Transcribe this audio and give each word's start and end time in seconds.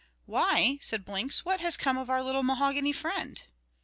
"Why," 0.25 0.79
said 0.81 1.05
Blinks, 1.05 1.45
"what 1.45 1.59
has 1.61 1.77
become 1.77 1.95
of 1.99 2.09
our 2.09 2.23
little 2.23 2.41
mahogany 2.41 2.91
friend?" 2.91 3.39